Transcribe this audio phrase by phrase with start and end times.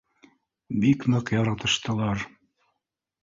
[0.85, 2.25] Бик ныҡ яратыштылар